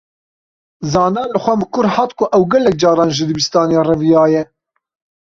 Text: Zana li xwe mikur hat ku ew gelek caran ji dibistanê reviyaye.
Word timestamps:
Zana 0.93 1.21
li 1.31 1.39
xwe 1.43 1.53
mikur 1.61 1.87
hat 1.95 2.11
ku 2.17 2.23
ew 2.37 2.43
gelek 2.51 2.75
caran 2.81 3.09
ji 3.15 3.23
dibistanê 3.29 3.77
reviyaye. 3.89 4.41